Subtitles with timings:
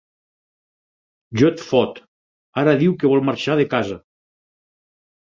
[1.41, 1.99] Jo et fot,
[2.63, 3.99] ara diu que vol marxar de casa!